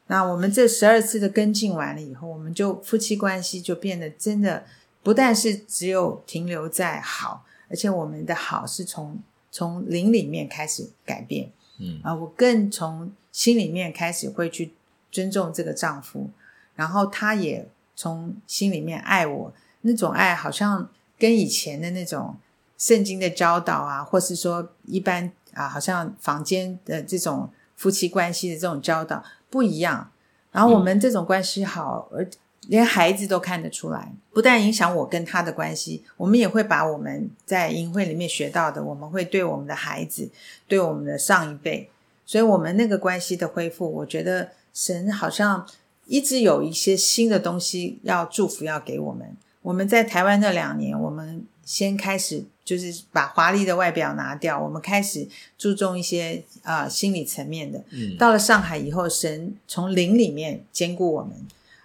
[0.09, 4.65] 那我们这十二次的跟进完了以后，我们就夫妻关系就变得真的
[5.03, 9.19] 不但是只有停留在好，而且我们的好是从
[9.51, 11.51] 从灵里面开始改变。
[11.79, 14.73] 嗯啊，我更从心里面开始会去
[15.11, 16.29] 尊重这个丈夫，
[16.75, 20.89] 然后他也从心里面爱我，那种爱好像
[21.19, 22.37] 跟以前的那种
[22.77, 30.11] 圣经的教导啊，或是说一般啊，好像房间的这种夫妻关系的这种教导不一样。
[30.51, 32.27] 然后我们这种关系好，而
[32.69, 40.31] 连孩子都看得出来，不但影响我跟他的关系，我们也会把我们在营会里面学到的，我们会对我们的孩子，
[40.69, 41.91] 对我们的上一辈，
[42.25, 45.67] 所以我们那个关系的恢复，我觉得神好像
[46.07, 49.37] 一直有一些新的东西要祝福要给我们。
[49.63, 57.83] 我们在台湾那两年，我们先开始就是把华丽的外表拿掉，我们开始注重一些呃心理层面的。
[57.91, 61.33] 嗯到了上海以后，神从灵里面兼顾我们，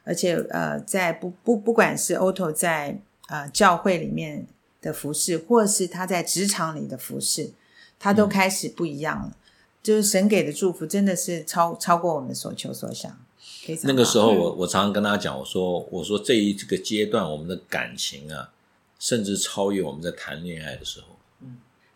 [0.04, 4.48] 而且呃，在不不不管是 Otto 在呃教会里面
[4.82, 7.52] 的服饰，或是他在职场里的服饰，
[8.00, 9.36] 他都开始不一样了。
[9.84, 13.16] 就是神给的祝福，真的是超超过我们所求所想。
[13.84, 18.50] 那个时候我我常常跟他讲，我说我说这一这个阶段我们的感情啊，
[19.00, 21.08] 甚至超越我们在谈恋爱的时候。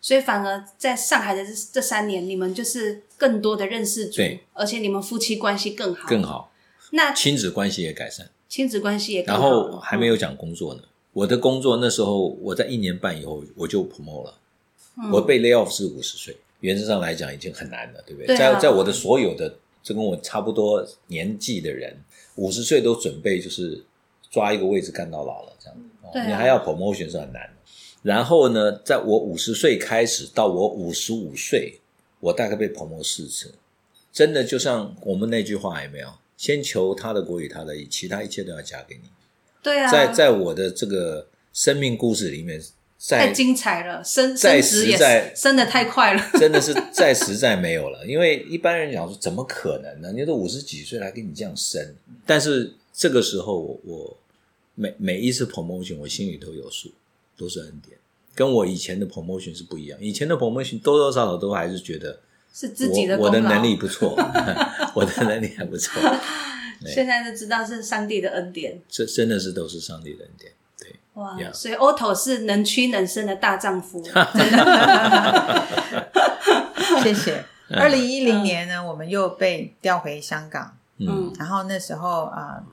[0.00, 6.20] 所以反而在上海的这这三年，你们就是更多的认识主对，而且你们夫妻关系更好，更。
[6.20, 6.52] 好，
[6.90, 8.28] 那亲子关系也改善。
[8.48, 10.82] 亲子关系也更然后还没有讲工作呢。
[11.12, 14.38] 我的工作那时候我在一年半以后我就 promote 了，
[14.98, 18.26] 嗯我被 lay off 是五十岁，原则上来讲已经很难了，对不对？
[18.26, 21.96] 对啊在在我的所有的这跟我差不多年纪的人，
[22.34, 23.84] 五十岁都准备就是
[24.30, 27.52] 抓一个位置干到老了这样子，哦对啊你还要 promotion 是很难的。
[28.02, 31.80] 然后呢，在我五十岁开始到我五十五岁，
[32.20, 33.54] 我大概被 promote 四次，
[34.12, 36.08] 真的就像我们那句话有没有？
[36.36, 39.02] 先求他的国与他的义，其他一切都要加给你。
[39.62, 42.60] 对啊，在在我的这个生命故事里面，
[43.08, 46.30] 太精彩了，升再升职也实在升的太快了。
[46.40, 50.10] 真的是再实在没有了，因为一般人讲说怎么可能呢？
[50.10, 51.94] 你都五十几岁了还给你这样生，
[52.26, 54.18] 但是这个时候我我
[54.74, 56.90] 每每一次 promotion 我心里都有数，
[57.36, 57.96] 都是恩典，
[58.34, 59.98] 跟我以前的 promotion 是不一样。
[60.00, 62.20] 以前的 promotion 多多少少都还是觉得
[62.52, 64.16] 是自己的我我的能力不错，
[64.94, 66.00] 我的能力还不错，
[66.86, 68.80] 现在就知道是上帝的恩典。
[68.88, 70.52] 这真的是都是上帝的恩典。
[70.78, 74.02] 对，哇 Yeah 所以 Otto 是能屈能伸的大丈夫，
[77.02, 77.44] 谢谢。
[77.74, 81.32] 二零一零年呢，我们又被调回香港，嗯。
[81.38, 82.64] 然后那时候啊，呃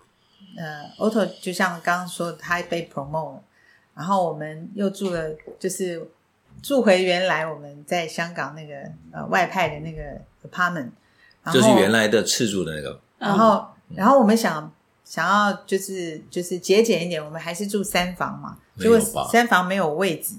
[0.97, 3.43] ，Otto 就像刚刚说，他被 promote，了
[3.95, 6.09] 然后我们又住了，就是
[6.61, 8.75] 住回原来我们在香港那个
[9.11, 10.01] 呃外派的那个
[10.49, 10.89] apartment，
[11.43, 14.71] 然后就是原来的次住的那个，然后，然后我们想
[15.05, 18.57] 想要就是就是节俭一点，我们还是住三房嘛。
[18.77, 20.35] 结果三房没有位置，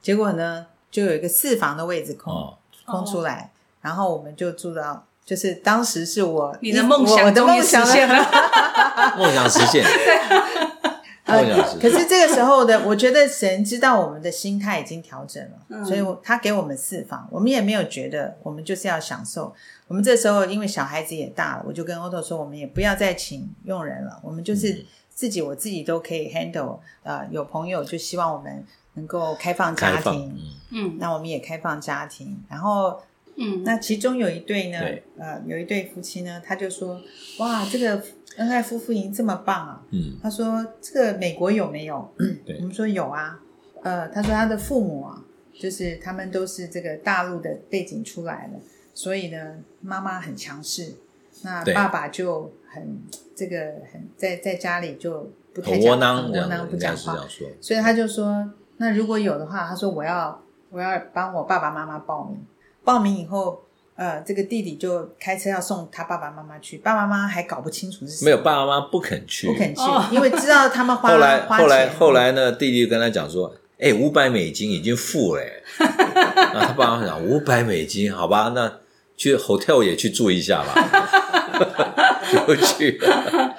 [0.00, 3.50] 结果呢，就有一个四房的位置空、哦，空出来，
[3.82, 8.14] 然后我们就住到，就是当时是我你的梦想我我的梦想实现了。
[9.18, 9.84] 梦想实现，
[11.26, 11.80] 梦想实现。
[11.80, 19.54] 可是这个时候的，我觉得神知道我们的心态已经调整了，嗯所以我他给我们四房，我们也没有觉得我们就是要享受。
[19.88, 26.78] 我们这时候因为小孩子也大了，我就跟 Otto 说，我们也不要再请佣人了，我们就是自己我自己都可以 handle。
[27.02, 30.34] 呃，有朋友就希望我们能够开放家，庭，
[30.70, 32.42] 嗯，嗯那我们也开放家庭。
[32.48, 33.00] 然后
[33.36, 37.00] 嗯，那其中有一对呢对，呃，有一对夫妻呢，他就说，
[37.38, 38.02] 哇，这个
[38.38, 39.82] 恩爱夫妇营这么棒啊！
[39.90, 42.08] 嗯，他说：“这个美国有没有？”
[42.46, 43.38] 对 我们说有啊。
[43.82, 48.58] 呃，他说他的父母啊，就是他们都是这个大陆的背景出来的，
[48.94, 50.94] 所以呢，妈妈很强势，
[51.42, 52.98] 那爸爸就很
[53.34, 53.58] 这个
[53.92, 57.18] 很在在家里就不太讲窝囊，窝囊不讲话。
[57.60, 60.40] 所以他就说，那如果有的话，他说我要
[60.70, 62.40] 我要帮我爸爸妈妈报名，
[62.84, 63.62] 报名以后。
[63.94, 75.42] 呃，这个弟弟就开车要送他爸爸妈妈去，爸爸妈妈还搞不清楚是谁没有爸爸妈妈不肯去，不肯去，哦因为知道他们花 后来花后来钱后来呢，弟弟就跟他讲说：“哎，五百美金已经付了。”
[75.78, 78.80] 然后他爸妈讲：“五百美金，好吧，那
[79.16, 82.22] 去 hotel 也去住一下吧。
[82.46, 83.54] ”就去了。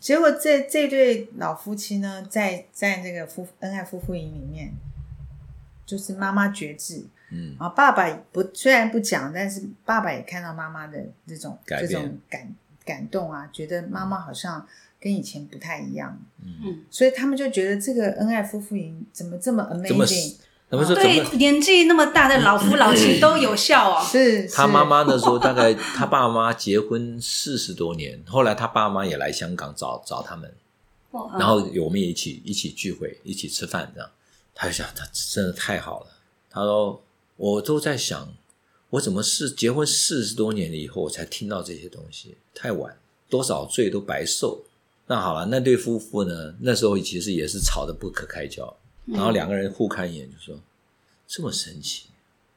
[0.00, 4.72] 结果这这对老夫妻呢，在在那个夫恩爱夫妇营里面，
[5.86, 14.66] 就是妈妈觉志，嗯，然后爸爸不虽然不讲，但是爸爸也看到妈妈的这种这种感感动啊，觉得妈妈好像
[15.00, 20.36] 跟以前不太一样，嗯，所以他们就觉得这个恩爱夫妇营怎么这么 amazing？
[20.70, 21.36] 他们说对？
[21.36, 24.04] 年纪那么大的老夫老妻都有效哦。
[24.04, 30.52] 是是他妈妈那时候大概他爸妈结婚四十多年，后来他爸妈也来香港找找他们，
[31.38, 34.08] 然后我们也一起一起聚会，一起吃饭这样。
[34.54, 36.06] 他就想，他真的太好了。
[36.48, 37.02] 他说，
[37.40, 38.34] 我都在想，
[38.90, 42.94] 我怎么是结婚四十多年了以后，我才听到这些东西，太晚，
[43.30, 44.62] 多少罪都白受。
[45.06, 48.76] 那好了，那对夫妇呢，那时候其实也是吵得不可开交，
[49.06, 50.60] 然后两个人互看一眼，就说
[51.26, 52.08] 这么神奇，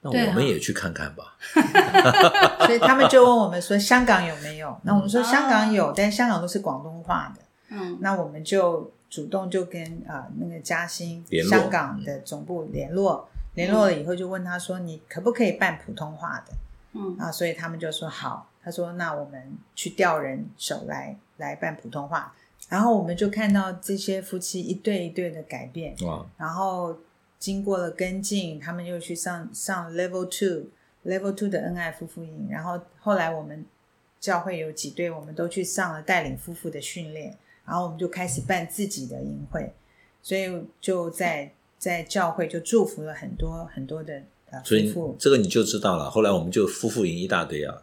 [0.02, 1.38] 那我们也去看看吧。
[2.68, 4.78] 所以他们就问我们说香港有没有？
[4.84, 7.42] 那我们说哦香港有，但香港都是广东话的。
[7.70, 16.54] 嗯那我们就主动就跟啊、呃那个嘉兴香港的总部联络，联络了以后就问他说你可不可以办普通话的
[16.94, 17.18] 嗯。
[17.18, 17.32] 啊？
[17.32, 22.34] 所以他们就说好，他说那我们去调人手来来办普通话，
[22.70, 26.98] 然后我们就看到这些夫妻一对一对的改变，哇，然后
[27.38, 30.70] 经过了跟进，他们又去上上 Level Two
[31.06, 33.66] Level Two 的恩爱夫妇营，然后后来我们
[34.20, 39.74] 教会有几对，我们都去上了带领夫妇的训练，然后我们就开始办自己的营会，
[40.22, 41.52] 所以就在
[41.84, 44.14] 在教会就祝福了很多很多的
[44.52, 45.18] 呃夫所以妇。
[45.20, 46.10] 这个你就知道了。
[46.10, 47.76] 后来我们就夫妇营一大堆啊，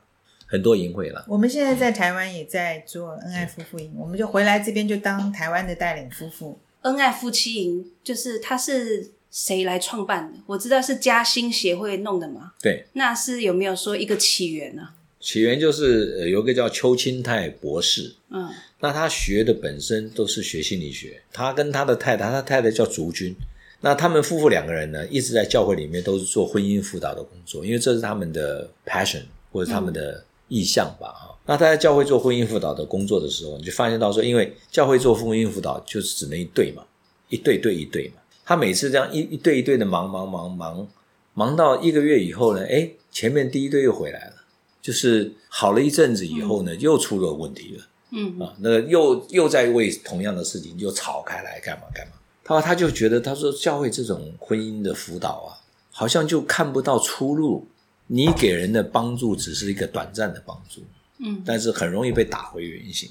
[0.47, 1.23] 很多营会了。
[1.29, 6.59] 我们现在在台湾也在做恩爱夫妇营，我们就回来这边就当台湾的带领夫妇。
[6.81, 10.39] 恩爱夫妻营就是他是谁来创办的？
[10.47, 12.53] 我知道是嘉兴协会弄的嘛。
[12.63, 14.89] 对，那是有没有说一个起源呢、
[15.21, 18.49] 起源就是呃有一个叫邱清泰博士，嗯
[18.81, 23.37] 那他学的本身都是学心理学，他跟他的太太，他太太叫竹君，
[23.81, 31.35] 那他们夫妇两个人呢，一直在教会里面都是做婚姻辅导的工作，因为这是他们的 passion 或者他们的意向吧哈。
[31.47, 36.85] 那他在教会做婚姻辅导的工作的时候，你就发现到说，因为教会做婚姻辅导就是只能一对嘛，
[37.31, 40.87] 一对对一对嘛，他每次这样一一对一对的忙忙忙忙
[41.33, 44.35] 忙到一个月以后呢，哎，前面第一对又回来了，
[44.83, 47.85] 就是好了一阵子以后呢，又出了问题了。
[48.13, 52.13] 嗯啊，那又又在为同样的事情又吵开来，干嘛干嘛？
[52.59, 55.61] 他他就觉得，他说教会这种婚姻的辅导啊，
[55.93, 57.67] 好像就看不到出路。
[58.13, 60.83] 你给人的帮助只是一个短暂的帮助，
[61.19, 63.09] 嗯但是很容易被打回原形。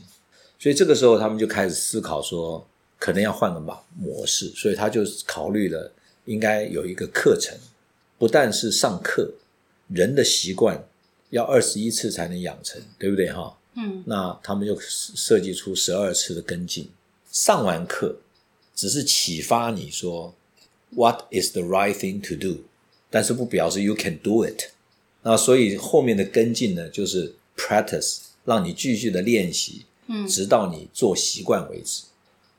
[0.60, 2.68] 所以这个时候，他们就开始思考说，
[2.98, 4.48] 可能要换个模模式。
[4.48, 5.90] 所以他就考虑了，
[6.26, 7.58] 应该有一个课程，
[8.18, 9.32] 不但是上课，
[9.88, 10.84] 人的习惯
[11.30, 13.56] 要二十一次才能养成，对不对哈？
[13.76, 16.90] 嗯那他们就设计出十二次的跟进，
[17.32, 18.18] 上完课
[18.80, 20.34] 只是启发你说
[20.92, 22.62] What is the right thing to do，
[23.10, 24.70] 但是不表示 you can do it。
[25.24, 32.04] 那所以后面的跟进呢，就是 practice，让你继续的练习，嗯，直到你做习惯为止。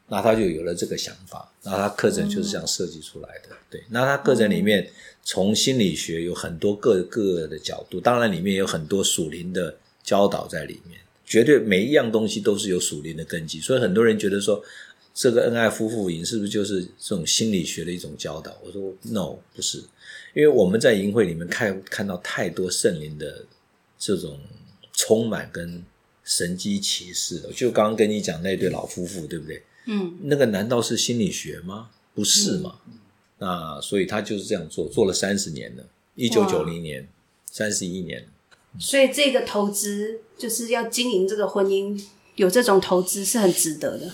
[0.09, 3.57] 那他就有了这个想法，那他课程就是这样设计出来的。
[3.71, 4.91] 对，那他课程里面
[5.25, 13.59] 从心理学有很多各个的角度，当然里面有很多属灵的教导在里面，绝对每一样东西都是有属灵的根基。
[13.59, 14.63] 所以很多人觉得说，
[15.21, 18.57] 这个恩爱夫妇营是不是就是这种心理学的一种教导？
[18.65, 19.77] 我说 no，不是，
[20.33, 23.45] 因为我们在营会里面看看到太多圣灵的
[23.99, 24.41] 这种
[24.95, 25.85] 充满跟
[26.25, 27.39] 神机骑士。
[27.55, 29.63] 就刚刚跟你讲那对老夫妇，对不对？
[29.85, 31.91] 嗯，那个难道是心理学吗？
[32.15, 32.81] 不是嘛？
[33.41, 37.07] 那所以他就是这样做，做了三十年了，一九九零年，
[37.45, 38.27] 三十一年。
[38.79, 42.03] 所以这个投资就是要经营这个婚姻，
[42.37, 44.11] 有这种投资是很值得的。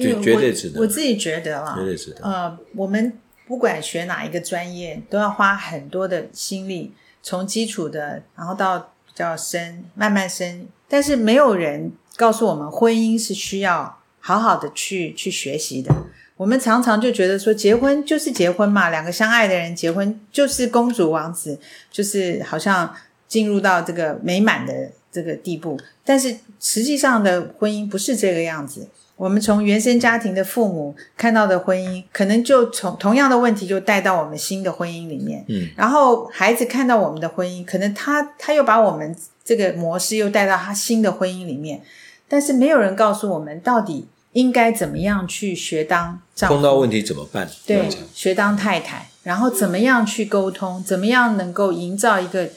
[0.00, 2.22] 绝绝对值得我自己觉得啦，绝对值得。
[2.22, 3.12] 呃，我们
[3.46, 6.92] 不管学哪一个专业，都要花很多的心力，
[7.22, 10.68] 从基础的，然后到比较深，慢慢深。
[10.88, 15.94] 但是没有人告诉我们，婚姻是需要好好的去去学习的。
[16.36, 21.58] 我们常常就觉得说，结婚就是结婚嘛，两个相爱的人结婚就是公主王子，
[21.90, 22.94] 就是好像
[23.26, 25.80] 进入到这个美满的这个地步。
[26.04, 28.88] 但是实际上的婚姻不是这个样子。
[29.18, 35.44] 我们从原生家庭的父母看到的婚姻，可能就从同样的问题就带到我们新的婚姻里面。
[35.48, 39.14] 嗯，然后孩子看到我们的婚姻，可能他他又把我们
[39.44, 41.82] 这个模式又带到他新的婚姻里面。
[42.28, 47.48] 但是没有人告诉我们到底应该怎么样去学当丈夫，碰到问题怎么办？
[47.66, 52.48] 对，学当太太，然后怎么样去沟通，怎么样能够营造一个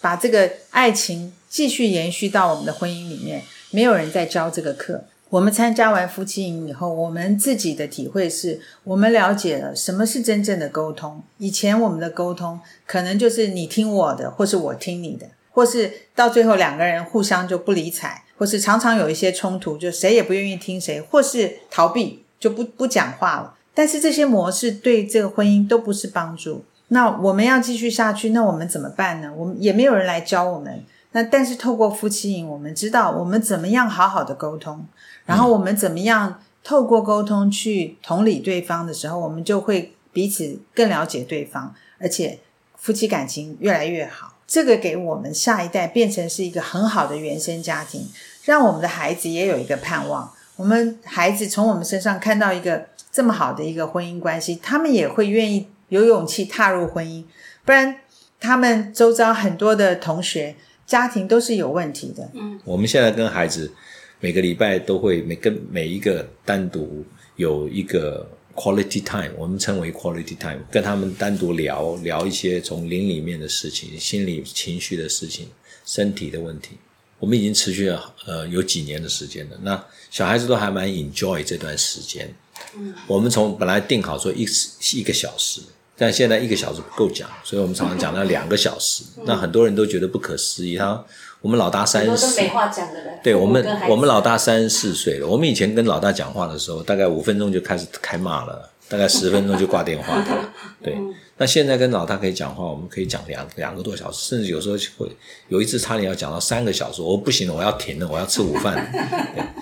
[0.00, 5.04] 把这个爱情继续延续到我们的婚姻里面，没有人在教这个课。
[5.28, 11.20] 我们参加完夫妻营以后，我们自己的体会是，我们了解了什么是真正的沟通。
[11.38, 23.54] 以前我们的沟通可能就是你听我的，或是我听你的，或是到最后两个人互相就不理睬，或是常常有一些冲突，就谁也不愿意听谁，或是逃避就不不讲话了。
[23.74, 26.64] 但是这些模式对这个婚姻都不是帮助。
[26.88, 29.32] 那我们要继续下去，那我们怎么办呢？
[29.36, 30.84] 我们也没有人来教我们。
[31.12, 34.86] 那但是透过夫妻营，我们知道我们怎么样好好的沟通，
[35.26, 42.38] 然后我们怎么样透过沟通去同理对方的时候，我们就会彼此更了解对方，而且
[42.76, 44.32] 夫妻感情越来越好。
[44.46, 48.08] 这个给我们下一代变成是一个很好的原生家庭，
[48.44, 50.32] 让我们的孩子也有一个盼望。
[50.54, 57.24] 我们孩子从我们身上看到一个这么好的一个婚姻关系，他们也会愿意有勇气踏入婚姻。
[57.64, 57.96] 不然，
[58.38, 60.54] 他们周遭很多的同学
[60.86, 62.30] 家庭都是有问题的。
[62.34, 63.72] 嗯我们现在跟孩子
[64.20, 67.04] 每个礼拜都会每跟每一个单独
[67.36, 75.48] 有一个 quality time，我们称为 quality time，跟他们单独聊聊一些从灵里面的事情、心理情绪的事情、
[75.84, 76.70] 身体的问题。
[77.18, 82.34] 我们已经持续了呃有几年的时间了，那小孩子都还蛮 enjoy 这段时间。
[82.74, 84.46] 嗯，我们从本来定好说一
[84.94, 85.60] 一个小时，
[85.96, 89.02] 但现在一个小时不够讲，所以我们常常讲到两个小时。
[89.24, 91.02] 那很多人都觉得不可思议，他
[91.40, 93.12] 我们老大三十四，话讲的了。
[93.22, 100.52] 对我们我们老大三十四岁了，我们以前跟老大讲话的时候，大概五分钟就开始开骂了，大概十分钟就挂电话了。
[100.82, 100.96] 对，
[101.36, 105.10] 那现在跟老大可以讲话，我们可以讲两两个多小时，甚至有时候会
[105.48, 108.92] 有一次差点要讲到三个小时，我不行了，我要停了，我要吃午饭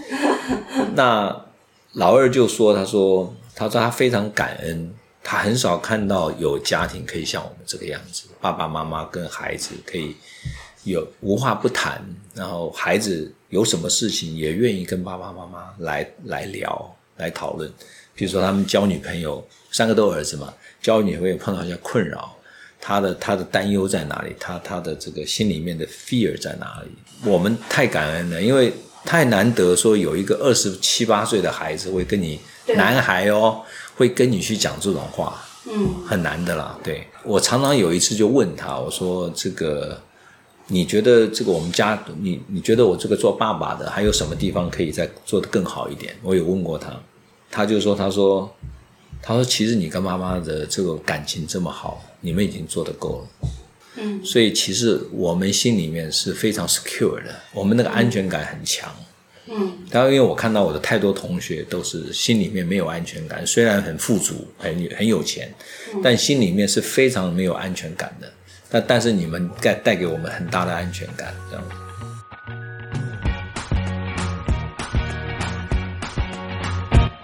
[0.95, 1.45] 那
[1.93, 10.17] 老二就说，他说，他说他非常感恩，他很少看到有家庭可以像我们这个样子，爸爸妈妈跟孩子可以
[10.85, 12.01] 有无话不谈，
[12.35, 17.71] 然后孩子有什么事情也愿意跟爸爸妈妈来来聊来讨论。
[18.15, 22.37] 比如说他们交女朋友，三个都儿子嘛，交女朋友碰到一些困扰，
[22.81, 24.35] 他的他的担忧在哪里？
[24.39, 26.91] 他他的这个心里面的 fear 在哪里？
[27.29, 28.73] 我们太感恩了，因为
[29.05, 32.39] 太难得说有一个二十七八岁的孩子会跟你
[32.77, 33.63] 男孩哦，
[33.97, 35.43] 会跟你去讲这种话。
[35.67, 36.79] 嗯，很难的啦。
[36.85, 39.99] 对我常常有一次就问他，我说这个
[40.69, 46.15] 你觉得这个我们家你你觉得我这个做爸爸的还有什么地方可以再做得更好一点？
[46.23, 46.99] 我有问过他，
[47.51, 48.51] 他就说他说
[49.23, 53.49] 他说其实你跟妈妈的这个感情这么好，你们已经做得够了。
[53.97, 58.93] 嗯，所以其实我们心里面是非常 secure 的，我们那个安全感很强。
[59.47, 65.55] 嗯，然后，因为我看到我的太多同学都是心里面没有安全感，虽然很富足、很很有钱，
[66.03, 68.33] 但心里面是非常没有安全感的。
[68.75, 71.84] 但但是你们带带给我们很大的安全感，这样。